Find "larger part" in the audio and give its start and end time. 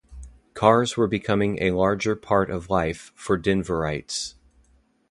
1.69-2.49